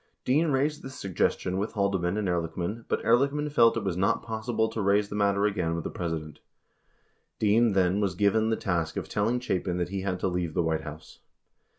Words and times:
Dean 0.25 0.47
raised 0.47 0.81
this 0.81 0.95
suggestion 0.99 1.59
with 1.59 1.73
Halde 1.73 2.01
man 2.01 2.17
and 2.17 2.27
Ehrlichman, 2.27 2.85
but 2.87 3.03
Ehrlichman 3.03 3.51
felt 3.51 3.77
it 3.77 3.83
was 3.83 3.95
not 3.95 4.23
possible 4.23 4.67
to 4.67 4.81
raise 4.81 5.09
the 5.09 5.15
matter 5.15 5.45
again 5.45 5.75
with 5.75 5.83
the 5.83 5.91
President.™ 5.91 6.39
Dean 7.37 7.73
then 7.73 8.01
was 8.01 8.15
given 8.15 8.49
the 8.49 8.55
task 8.55 8.97
of 8.97 9.07
telling 9.07 9.39
Chapin 9.39 9.77
that 9.77 9.89
he 9.89 10.01
had 10.01 10.19
to 10.21 10.27
leave 10.27 10.55
the 10.55 10.63
White 10.63 10.81
House. 10.81 11.19